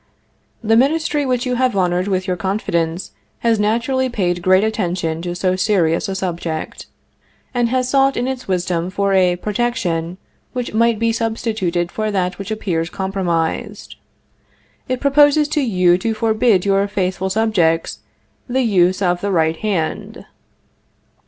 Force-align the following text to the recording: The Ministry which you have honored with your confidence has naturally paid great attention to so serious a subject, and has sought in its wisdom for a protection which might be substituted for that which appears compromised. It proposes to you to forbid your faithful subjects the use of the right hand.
The 0.63 0.75
Ministry 0.75 1.27
which 1.27 1.45
you 1.45 1.57
have 1.61 1.77
honored 1.77 2.07
with 2.07 2.25
your 2.27 2.35
confidence 2.35 3.11
has 3.41 3.59
naturally 3.59 4.09
paid 4.09 4.41
great 4.41 4.63
attention 4.63 5.21
to 5.21 5.35
so 5.35 5.55
serious 5.55 6.09
a 6.09 6.15
subject, 6.15 6.87
and 7.53 7.69
has 7.69 7.89
sought 7.89 8.17
in 8.17 8.27
its 8.27 8.47
wisdom 8.47 8.89
for 8.89 9.13
a 9.13 9.35
protection 9.35 10.17
which 10.53 10.73
might 10.73 10.97
be 10.97 11.11
substituted 11.11 11.91
for 11.91 12.09
that 12.09 12.39
which 12.39 12.49
appears 12.49 12.89
compromised. 12.89 13.95
It 14.89 14.99
proposes 15.01 15.47
to 15.49 15.61
you 15.61 15.99
to 15.99 16.15
forbid 16.15 16.65
your 16.65 16.87
faithful 16.87 17.29
subjects 17.29 17.99
the 18.49 18.63
use 18.63 19.03
of 19.03 19.21
the 19.21 19.31
right 19.31 19.57
hand. 19.57 20.25